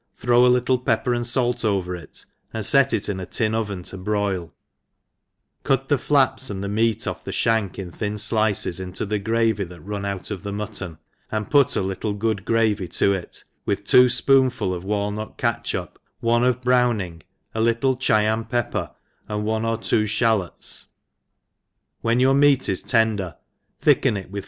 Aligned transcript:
throw 0.17 0.47
a 0.47 0.49
little 0.49 0.79
pepper 0.79 1.13
and 1.13 1.29
fait 1.29 1.63
over 1.63 1.95
it, 1.95 2.25
and 2.53 2.65
fet 2.65 2.91
it'ih'a 2.91 3.29
tin 3.29 3.53
oven 3.53 3.83
to 3.83 3.99
bfoil, 3.99 4.49
cut 5.63 5.89
the 5.89 5.95
fl^ps 5.95 6.49
and 6.49 6.63
the 6.63 6.67
meat 6.67 7.05
off 7.05 7.23
the 7.23 7.29
fhankin 7.29 7.93
thin 7.93 8.15
flices 8.15 8.83
ihto 8.83 9.07
the 9.07 9.19
gravy 9.19 9.63
that 9.63 9.79
runs 9.81 10.05
out 10.05 10.31
of 10.31 10.41
the 10.41 10.51
mutton, 10.51 10.97
and 11.31 11.51
putalittle^ood 11.51 12.43
gravy 12.45 12.87
to 12.87 13.13
it, 13.13 13.43
vy^ith 13.67 13.83
tivo 13.83 14.05
fpoonfuls 14.09 14.71
oi 14.73 14.79
walnut 14.79 15.37
catchup, 15.37 15.99
one 16.19 16.41
df 16.41 16.63
browning, 16.63 17.21
a 17.53 17.61
little 17.61 17.95
Chyan 17.95 18.45
pepper, 18.49 18.89
and 19.27 19.45
one 19.45 19.63
or 19.63 19.77
two 19.77 20.05
(halots 20.05 20.85
i 20.85 20.87
when 22.01 22.19
your 22.19 22.33
meat 22.33 22.67
is 22.67 22.81
tender, 22.81 23.35
thicker 23.79 24.17
it 24.17 24.31
with. 24.31 24.39